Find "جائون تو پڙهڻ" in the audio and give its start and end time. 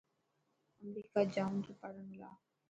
1.33-2.07